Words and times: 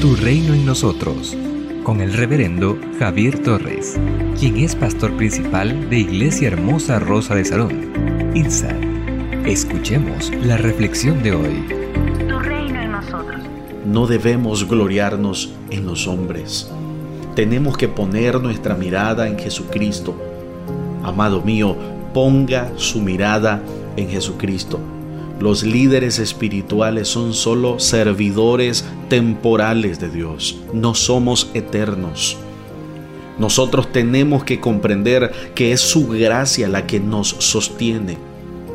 Tu 0.00 0.16
reino 0.16 0.54
en 0.54 0.64
nosotros, 0.66 1.36
con 1.84 2.00
el 2.00 2.14
reverendo 2.14 2.78
Javier 2.98 3.38
Torres, 3.40 4.00
quien 4.38 4.56
es 4.56 4.74
pastor 4.74 5.16
principal 5.16 5.90
de 5.90 5.98
Iglesia 5.98 6.48
Hermosa 6.48 6.98
Rosa 6.98 7.34
de 7.34 7.44
Salón, 7.44 8.32
INSA. 8.34 8.74
Escuchemos 9.44 10.32
la 10.44 10.56
reflexión 10.56 11.22
de 11.22 11.34
hoy. 11.34 11.66
Tu 12.28 12.38
reino 12.38 12.80
en 12.80 12.92
nosotros. 12.92 13.42
No 13.84 14.06
debemos 14.06 14.66
gloriarnos 14.66 15.54
en 15.70 15.86
los 15.86 16.08
hombres. 16.08 16.70
Tenemos 17.36 17.76
que 17.76 17.88
poner 17.88 18.40
nuestra 18.40 18.74
mirada 18.74 19.28
en 19.28 19.38
Jesucristo. 19.38 20.16
Amado 21.04 21.42
mío, 21.42 21.76
ponga 22.12 22.72
su 22.76 23.00
mirada 23.00 23.62
en 23.96 24.08
Jesucristo. 24.08 24.80
Los 25.42 25.64
líderes 25.64 26.20
espirituales 26.20 27.08
son 27.08 27.34
solo 27.34 27.80
servidores 27.80 28.84
temporales 29.08 29.98
de 29.98 30.08
Dios, 30.08 30.60
no 30.72 30.94
somos 30.94 31.50
eternos. 31.52 32.36
Nosotros 33.40 33.90
tenemos 33.90 34.44
que 34.44 34.60
comprender 34.60 35.32
que 35.56 35.72
es 35.72 35.80
su 35.80 36.06
gracia 36.06 36.68
la 36.68 36.86
que 36.86 37.00
nos 37.00 37.30
sostiene, 37.40 38.18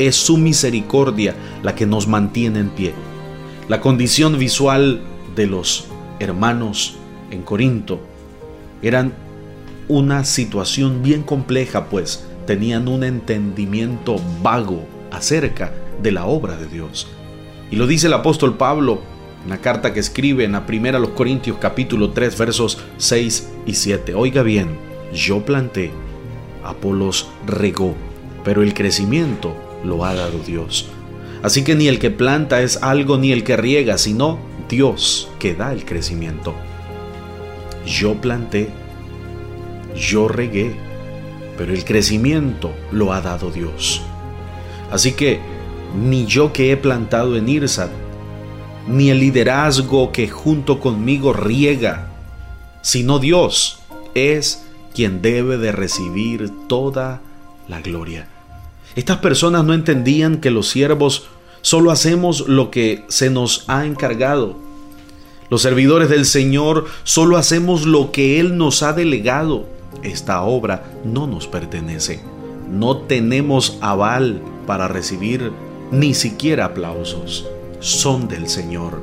es 0.00 0.16
su 0.16 0.38
misericordia 0.38 1.36
la 1.62 1.76
que 1.76 1.86
nos 1.86 2.08
mantiene 2.08 2.58
en 2.58 2.70
pie. 2.70 2.94
La 3.68 3.80
condición 3.80 4.36
visual 4.36 5.02
de 5.36 5.46
los 5.46 5.84
hermanos 6.18 6.96
en 7.30 7.42
Corinto 7.42 8.00
eran 8.82 9.12
una 9.86 10.24
situación 10.24 11.04
bien 11.04 11.22
compleja, 11.22 11.84
pues 11.84 12.26
tenían 12.44 12.88
un 12.88 13.04
entendimiento 13.04 14.16
vago 14.42 14.84
acerca 15.12 15.70
de 16.02 16.12
la 16.12 16.26
obra 16.26 16.56
de 16.56 16.66
Dios. 16.66 17.08
Y 17.70 17.76
lo 17.76 17.86
dice 17.86 18.06
el 18.06 18.12
apóstol 18.12 18.56
Pablo 18.56 19.00
en 19.44 19.50
la 19.50 19.58
carta 19.58 19.92
que 19.92 20.00
escribe 20.00 20.44
en 20.44 20.52
la 20.52 20.66
primera 20.66 20.98
los 20.98 21.10
Corintios 21.10 21.58
capítulo 21.60 22.10
3 22.10 22.38
versos 22.38 22.78
6 22.98 23.52
y 23.66 23.74
7. 23.74 24.14
Oiga 24.14 24.42
bien, 24.42 24.76
yo 25.12 25.44
planté, 25.44 25.90
Apolos 26.64 27.28
regó, 27.46 27.94
pero 28.44 28.62
el 28.62 28.74
crecimiento 28.74 29.56
lo 29.84 30.04
ha 30.04 30.14
dado 30.14 30.38
Dios. 30.40 30.88
Así 31.42 31.62
que 31.62 31.74
ni 31.74 31.86
el 31.86 31.98
que 31.98 32.10
planta 32.10 32.62
es 32.62 32.82
algo 32.82 33.18
ni 33.18 33.30
el 33.30 33.44
que 33.44 33.56
riega, 33.56 33.98
sino 33.98 34.38
Dios 34.68 35.30
que 35.38 35.54
da 35.54 35.72
el 35.72 35.84
crecimiento. 35.84 36.54
Yo 37.86 38.20
planté, 38.20 38.68
yo 39.94 40.26
regué, 40.26 40.74
pero 41.56 41.72
el 41.72 41.84
crecimiento 41.84 42.72
lo 42.90 43.12
ha 43.12 43.20
dado 43.20 43.50
Dios. 43.50 44.02
Así 44.90 45.12
que 45.12 45.40
ni 45.94 46.26
yo 46.26 46.52
que 46.52 46.72
he 46.72 46.76
plantado 46.76 47.36
en 47.36 47.48
Irsad, 47.48 47.90
ni 48.88 49.10
el 49.10 49.20
liderazgo 49.20 50.12
que 50.12 50.28
junto 50.28 50.80
conmigo 50.80 51.32
riega, 51.32 52.08
sino 52.82 53.18
Dios 53.18 53.80
es 54.14 54.64
quien 54.94 55.20
debe 55.22 55.58
de 55.58 55.72
recibir 55.72 56.50
toda 56.68 57.20
la 57.68 57.80
gloria. 57.80 58.28
Estas 58.94 59.18
personas 59.18 59.64
no 59.64 59.74
entendían 59.74 60.38
que 60.38 60.50
los 60.50 60.68
siervos 60.68 61.28
solo 61.60 61.90
hacemos 61.90 62.48
lo 62.48 62.70
que 62.70 63.04
se 63.08 63.28
nos 63.28 63.64
ha 63.68 63.84
encargado. 63.84 64.56
Los 65.50 65.62
servidores 65.62 66.08
del 66.08 66.24
Señor 66.24 66.86
solo 67.04 67.36
hacemos 67.36 67.86
lo 67.86 68.10
que 68.10 68.40
Él 68.40 68.56
nos 68.56 68.82
ha 68.82 68.92
delegado. 68.92 69.66
Esta 70.02 70.42
obra 70.42 70.84
no 71.04 71.26
nos 71.26 71.46
pertenece. 71.46 72.20
No 72.70 72.96
tenemos 72.98 73.78
aval 73.80 74.40
para 74.66 74.88
recibir 74.88 75.52
ni 75.90 76.14
siquiera 76.14 76.66
aplausos, 76.66 77.46
son 77.80 78.28
del 78.28 78.48
Señor. 78.48 79.00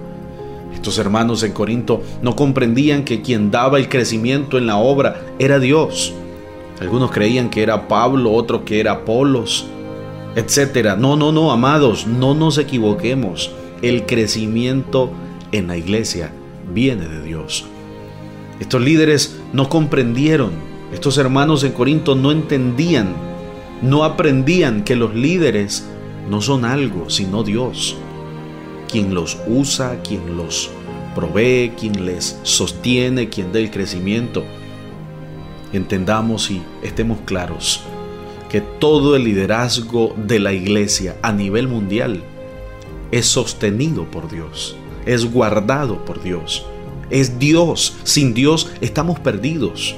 Estos 0.74 0.98
hermanos 0.98 1.44
en 1.44 1.54
Corinto 1.54 2.02
no 2.22 2.36
comprendían 2.36 3.06
que 3.06 3.22
quien 3.22 3.52
daba 3.52 3.78
el 3.78 3.90
crecimiento 3.90 4.58
en 4.58 4.68
la 4.68 4.78
obra 4.78 5.22
era 5.40 5.60
Dios. 5.60 6.14
Algunos 6.82 7.12
creían 7.12 7.50
que 7.50 7.64
era 7.64 7.88
Pablo, 7.88 8.34
otros 8.34 8.64
que 8.64 8.80
era 8.80 8.92
Apolos, 8.94 9.66
etc. 10.36 10.98
No, 10.98 11.16
no, 11.16 11.32
no, 11.32 11.52
amados, 11.52 12.08
no 12.08 12.34
nos 12.34 12.58
equivoquemos. 12.58 13.52
El 13.82 14.06
crecimiento 14.06 15.12
en 15.52 15.68
la 15.68 15.78
iglesia 15.78 16.32
viene 16.74 17.08
de 17.08 17.22
Dios. 17.24 17.66
Estos 18.60 18.82
líderes 18.82 19.40
no 19.52 19.70
comprendieron, 19.70 20.52
estos 20.94 21.18
hermanos 21.18 21.64
en 21.64 21.72
Corinto 21.72 22.16
no 22.16 22.32
entendían, 22.32 23.14
no 23.82 24.04
aprendían 24.04 24.84
que 24.84 24.96
los 24.96 25.14
líderes 25.16 25.86
no 26.30 26.42
son 26.42 26.66
algo, 26.66 27.10
sino 27.10 27.44
Dios, 27.44 27.98
quien 28.90 29.14
los 29.14 29.38
usa, 29.48 30.02
quien 30.02 30.38
los 30.38 30.70
provee, 31.16 31.74
quien 31.80 32.06
les 32.06 32.40
sostiene, 32.44 33.30
quien 33.30 33.52
da 33.52 33.60
el 33.60 33.72
crecimiento. 33.72 34.44
Entendamos 35.72 36.52
y 36.52 36.62
estemos 36.82 37.20
claros 37.26 37.82
que 38.50 38.62
todo 38.62 39.16
el 39.16 39.24
liderazgo 39.24 40.14
de 40.16 40.40
la 40.40 40.54
iglesia 40.54 41.18
a 41.24 41.32
nivel 41.32 41.68
mundial 41.68 42.22
es 43.12 43.26
sostenido 43.26 44.06
por 44.06 44.30
Dios, 44.30 44.76
es 45.06 45.26
guardado 45.32 46.06
por 46.06 46.22
Dios, 46.22 46.66
es 47.10 47.40
Dios. 47.40 47.96
Sin 48.04 48.34
Dios 48.34 48.72
estamos 48.82 49.20
perdidos. 49.20 49.96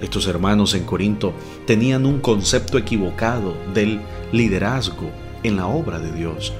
Estos 0.00 0.26
hermanos 0.26 0.74
en 0.74 0.82
Corinto 0.82 1.32
tenían 1.64 2.06
un 2.06 2.18
concepto 2.18 2.76
equivocado 2.76 3.54
del 3.72 4.00
liderazgo 4.32 5.10
en 5.42 5.56
la 5.56 5.66
obra 5.66 5.98
de 5.98 6.12
Dios. 6.12 6.52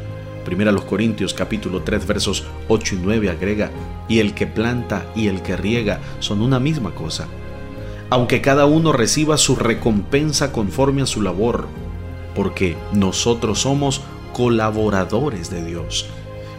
Primera 0.44 0.72
los 0.72 0.84
Corintios 0.84 1.34
capítulo 1.34 1.82
3 1.82 2.06
versos 2.06 2.44
8 2.68 2.96
y 2.96 2.98
9 3.02 3.30
agrega, 3.30 3.70
y 4.08 4.18
el 4.18 4.34
que 4.34 4.46
planta 4.46 5.06
y 5.14 5.28
el 5.28 5.42
que 5.42 5.56
riega 5.56 6.00
son 6.18 6.42
una 6.42 6.58
misma 6.58 6.94
cosa, 6.94 7.28
aunque 8.10 8.40
cada 8.40 8.66
uno 8.66 8.92
reciba 8.92 9.38
su 9.38 9.56
recompensa 9.56 10.52
conforme 10.52 11.02
a 11.02 11.06
su 11.06 11.22
labor, 11.22 11.66
porque 12.34 12.76
nosotros 12.92 13.60
somos 13.60 14.02
colaboradores 14.32 15.50
de 15.50 15.64
Dios, 15.64 16.06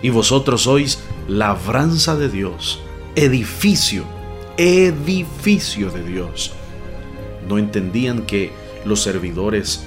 y 0.01 0.09
vosotros 0.09 0.63
sois 0.63 1.03
labranza 1.27 2.15
de 2.15 2.29
Dios, 2.29 2.81
edificio, 3.15 4.03
edificio 4.57 5.91
de 5.91 6.03
Dios. 6.03 6.53
No 7.47 7.57
entendían 7.57 8.21
que 8.21 8.51
los 8.85 9.01
servidores 9.01 9.85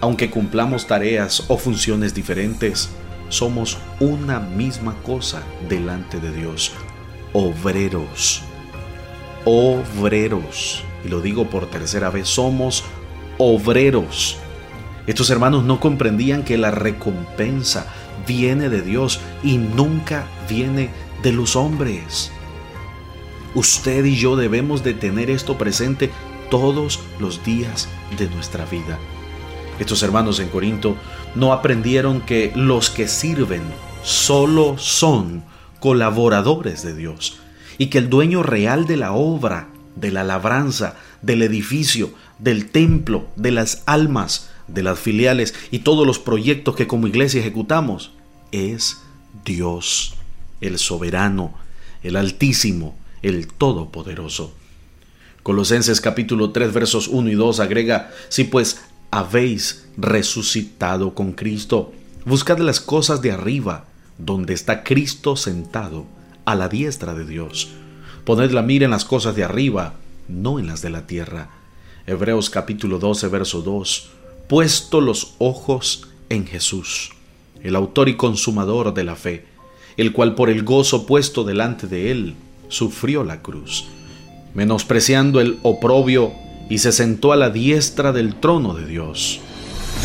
aunque 0.00 0.30
cumplamos 0.30 0.86
tareas 0.86 1.44
o 1.48 1.56
funciones 1.56 2.14
diferentes, 2.14 2.90
somos 3.28 3.78
una 4.00 4.40
misma 4.40 4.94
cosa 5.02 5.42
delante 5.68 6.18
de 6.20 6.32
Dios. 6.32 6.72
Obreros. 7.32 8.42
Obreros. 9.44 10.84
Y 11.04 11.08
lo 11.08 11.20
digo 11.20 11.48
por 11.48 11.66
tercera 11.70 12.10
vez, 12.10 12.28
somos 12.28 12.84
obreros. 13.38 14.36
Estos 15.06 15.30
hermanos 15.30 15.64
no 15.64 15.80
comprendían 15.80 16.44
que 16.44 16.58
la 16.58 16.70
recompensa 16.70 17.86
viene 18.26 18.68
de 18.68 18.82
Dios 18.82 19.20
y 19.42 19.56
nunca 19.56 20.26
viene 20.48 20.90
de 21.22 21.32
los 21.32 21.56
hombres. 21.56 22.30
Usted 23.54 24.04
y 24.04 24.16
yo 24.16 24.36
debemos 24.36 24.84
de 24.84 24.94
tener 24.94 25.30
esto 25.30 25.58
presente 25.58 26.10
todos 26.50 27.00
los 27.18 27.44
días 27.44 27.88
de 28.18 28.28
nuestra 28.28 28.64
vida. 28.66 28.98
Estos 29.80 30.02
hermanos 30.02 30.38
en 30.40 30.50
Corinto 30.50 30.94
no 31.34 31.54
aprendieron 31.54 32.20
que 32.20 32.52
los 32.54 32.90
que 32.90 33.08
sirven 33.08 33.62
solo 34.04 34.76
son 34.78 35.42
colaboradores 35.80 36.82
de 36.82 36.94
Dios 36.94 37.38
y 37.78 37.86
que 37.86 37.96
el 37.96 38.10
dueño 38.10 38.42
real 38.42 38.86
de 38.86 38.98
la 38.98 39.12
obra, 39.12 39.68
de 39.96 40.10
la 40.12 40.22
labranza, 40.22 40.96
del 41.22 41.42
edificio, 41.42 42.12
del 42.38 42.70
templo, 42.70 43.26
de 43.36 43.52
las 43.52 43.82
almas, 43.86 44.50
de 44.68 44.82
las 44.82 45.00
filiales 45.00 45.54
y 45.70 45.78
todos 45.78 46.06
los 46.06 46.18
proyectos 46.18 46.76
que 46.76 46.86
como 46.86 47.06
iglesia 47.06 47.40
ejecutamos 47.40 48.12
es 48.52 49.00
Dios, 49.46 50.14
el 50.60 50.78
soberano, 50.78 51.54
el 52.02 52.16
altísimo, 52.16 52.98
el 53.22 53.46
todopoderoso. 53.46 54.52
Colosenses 55.42 56.02
capítulo 56.02 56.50
3 56.50 56.74
versos 56.74 57.08
1 57.08 57.30
y 57.30 57.34
2 57.34 57.60
agrega, 57.60 58.10
si 58.28 58.44
pues 58.44 58.82
habéis 59.10 59.86
resucitado 59.96 61.14
con 61.14 61.32
Cristo. 61.32 61.92
Buscad 62.24 62.58
las 62.58 62.80
cosas 62.80 63.22
de 63.22 63.32
arriba, 63.32 63.86
donde 64.18 64.54
está 64.54 64.82
Cristo 64.84 65.36
sentado 65.36 66.06
a 66.44 66.54
la 66.54 66.68
diestra 66.68 67.14
de 67.14 67.26
Dios. 67.26 67.68
Poned 68.24 68.50
la 68.52 68.62
mira 68.62 68.84
en 68.84 68.90
las 68.90 69.04
cosas 69.04 69.34
de 69.34 69.44
arriba, 69.44 69.94
no 70.28 70.58
en 70.58 70.66
las 70.66 70.82
de 70.82 70.90
la 70.90 71.06
tierra. 71.06 71.50
Hebreos 72.06 72.50
capítulo 72.50 72.98
12, 72.98 73.28
verso 73.28 73.62
2. 73.62 74.10
Puesto 74.48 75.00
los 75.00 75.34
ojos 75.38 76.08
en 76.28 76.46
Jesús, 76.46 77.10
el 77.62 77.76
autor 77.76 78.08
y 78.08 78.16
consumador 78.16 78.94
de 78.94 79.04
la 79.04 79.16
fe, 79.16 79.46
el 79.96 80.12
cual 80.12 80.34
por 80.34 80.50
el 80.50 80.62
gozo 80.62 81.06
puesto 81.06 81.44
delante 81.44 81.86
de 81.86 82.10
él 82.10 82.34
sufrió 82.68 83.24
la 83.24 83.42
cruz, 83.42 83.86
menospreciando 84.54 85.40
el 85.40 85.58
oprobio, 85.62 86.32
y 86.70 86.78
se 86.78 86.92
sentó 86.92 87.32
a 87.32 87.36
la 87.36 87.50
diestra 87.50 88.12
del 88.12 88.36
trono 88.36 88.72
de 88.72 88.86
Dios. 88.86 89.40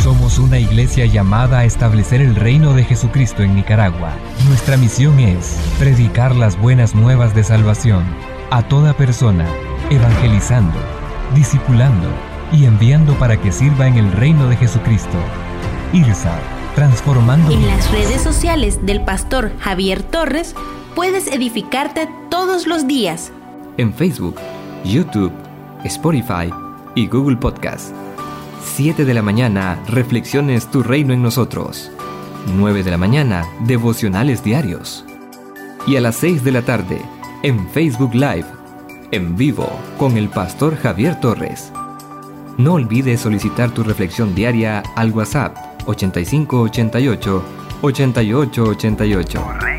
Somos 0.03 0.39
una 0.39 0.59
iglesia 0.59 1.05
llamada 1.05 1.59
a 1.59 1.65
establecer 1.65 2.19
el 2.19 2.35
reino 2.35 2.73
de 2.73 2.83
Jesucristo 2.83 3.43
en 3.43 3.55
Nicaragua. 3.55 4.13
Nuestra 4.47 4.75
misión 4.75 5.19
es 5.19 5.57
predicar 5.79 6.35
las 6.35 6.59
buenas 6.59 6.93
nuevas 6.93 7.33
de 7.33 7.43
salvación 7.43 8.03
a 8.51 8.67
toda 8.67 8.97
persona, 8.97 9.47
evangelizando, 9.89 10.77
discipulando 11.33 12.07
y 12.51 12.65
enviando 12.65 13.13
para 13.13 13.39
que 13.39 13.51
sirva 13.51 13.87
en 13.87 13.97
el 13.97 14.11
reino 14.11 14.49
de 14.49 14.57
Jesucristo. 14.57 15.17
IRSA, 15.93 16.37
transformando. 16.73 17.51
En 17.51 17.65
las 17.67 17.89
redes 17.91 18.21
sociales 18.21 18.85
del 18.85 19.03
pastor 19.05 19.51
Javier 19.59 20.01
Torres 20.01 20.55
puedes 20.95 21.27
edificarte 21.27 22.09
todos 22.29 22.65
los 22.65 22.87
días. 22.87 23.31
En 23.77 23.93
Facebook, 23.93 24.37
YouTube, 24.83 25.31
Spotify 25.85 26.51
y 26.95 27.07
Google 27.07 27.37
Podcast. 27.37 27.93
7 28.63 29.05
de 29.05 29.13
la 29.13 29.21
mañana, 29.21 29.79
Reflexiones 29.87 30.69
Tu 30.69 30.83
Reino 30.83 31.13
en 31.13 31.21
Nosotros. 31.21 31.91
9 32.57 32.83
de 32.83 32.91
la 32.91 32.97
mañana, 32.97 33.45
Devocionales 33.61 34.43
Diarios. 34.43 35.05
Y 35.87 35.95
a 35.95 36.01
las 36.01 36.15
6 36.17 36.43
de 36.43 36.51
la 36.51 36.63
tarde, 36.63 37.01
en 37.43 37.69
Facebook 37.69 38.13
Live, 38.15 38.45
en 39.11 39.37
vivo, 39.37 39.69
con 39.97 40.17
el 40.17 40.29
pastor 40.29 40.75
Javier 40.75 41.19
Torres. 41.19 41.71
No 42.57 42.73
olvides 42.73 43.21
solicitar 43.21 43.71
tu 43.71 43.83
reflexión 43.83 44.33
diaria 44.33 44.81
al 44.95 45.11
WhatsApp 45.11 45.55
8588 45.85 47.43
8888. 47.81 49.74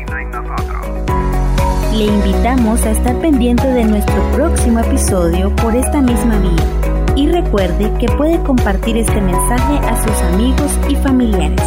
Le 1.97 2.05
invitamos 2.05 2.85
a 2.85 2.91
estar 2.91 3.19
pendiente 3.21 3.67
de 3.67 3.83
nuestro 3.83 4.31
próximo 4.31 4.79
episodio 4.79 5.55
por 5.55 5.75
esta 5.75 5.99
misma 5.99 6.37
vía 6.37 7.15
y 7.15 7.27
recuerde 7.27 7.91
que 7.99 8.07
puede 8.15 8.39
compartir 8.43 8.97
este 8.97 9.19
mensaje 9.19 9.79
a 9.79 10.03
sus 10.03 10.21
amigos 10.33 10.71
y 10.87 10.95
familiares 10.95 11.61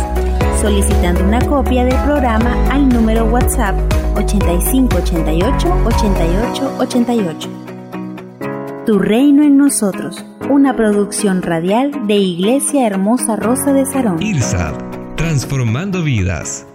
solicitando 0.60 1.24
una 1.24 1.40
copia 1.40 1.84
del 1.84 1.96
programa 2.04 2.54
al 2.70 2.88
número 2.88 3.24
WhatsApp 3.24 3.74
8588 4.16 5.68
88 5.84 6.76
88. 6.78 7.48
Tu 8.84 8.98
reino 8.98 9.42
en 9.42 9.56
nosotros, 9.56 10.24
una 10.50 10.76
producción 10.76 11.42
radial 11.42 12.06
de 12.06 12.16
Iglesia 12.16 12.86
Hermosa 12.86 13.36
Rosa 13.36 13.72
de 13.72 13.86
Sarón. 13.86 14.22
IRSAD, 14.22 14.74
transformando 15.16 16.02
vidas. 16.02 16.66